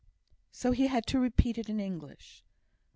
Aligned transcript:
So 0.51 0.71
he 0.71 0.87
had 0.87 1.05
to 1.13 1.19
repeat 1.19 1.59
it 1.59 1.69
in 1.69 1.79
English. 1.79 2.43